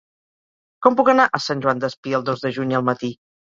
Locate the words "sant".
1.49-1.63